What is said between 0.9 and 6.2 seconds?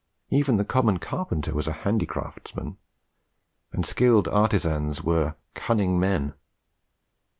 carpenter was a handicraftsman; and skilled artisans were "cunning